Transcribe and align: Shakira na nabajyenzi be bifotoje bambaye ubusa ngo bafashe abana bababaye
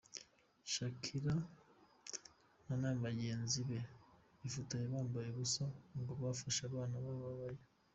Shakira 0.73 1.35
na 2.65 2.75
nabajyenzi 2.81 3.59
be 3.69 3.79
bifotoje 4.41 4.85
bambaye 4.93 5.27
ubusa 5.31 5.63
ngo 5.99 6.11
bafashe 6.21 6.61
abana 6.69 6.95
bababaye 7.05 7.61